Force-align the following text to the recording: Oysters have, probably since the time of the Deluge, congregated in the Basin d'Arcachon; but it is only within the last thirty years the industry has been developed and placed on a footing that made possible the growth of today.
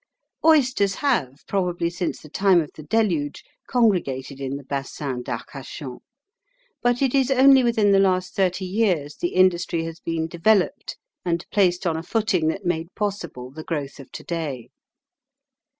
Oysters 0.43 0.95
have, 0.95 1.43
probably 1.47 1.87
since 1.91 2.19
the 2.21 2.27
time 2.27 2.59
of 2.59 2.71
the 2.73 2.81
Deluge, 2.81 3.43
congregated 3.67 4.39
in 4.41 4.57
the 4.57 4.63
Basin 4.63 5.21
d'Arcachon; 5.21 5.99
but 6.81 7.03
it 7.03 7.13
is 7.13 7.29
only 7.29 7.61
within 7.63 7.91
the 7.91 7.99
last 7.99 8.33
thirty 8.33 8.65
years 8.65 9.15
the 9.17 9.35
industry 9.35 9.83
has 9.83 9.99
been 9.99 10.27
developed 10.27 10.97
and 11.23 11.45
placed 11.51 11.85
on 11.85 11.97
a 11.97 12.01
footing 12.01 12.47
that 12.47 12.65
made 12.65 12.95
possible 12.95 13.51
the 13.51 13.63
growth 13.63 13.99
of 13.99 14.11
today. 14.11 14.69